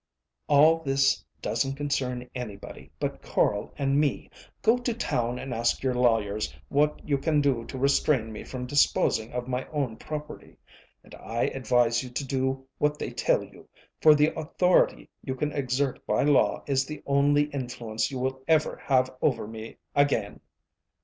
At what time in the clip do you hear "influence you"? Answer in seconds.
17.53-18.17